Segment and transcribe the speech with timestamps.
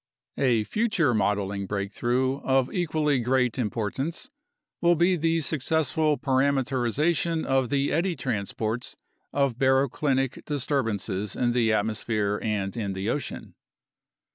[0.39, 4.31] A future modeling breakthrough of equally great importance
[4.81, 8.95] will be the successful parameterization of the eddy transports
[9.31, 13.53] of baroclinic disturbances in the atmosphere and in the ocean.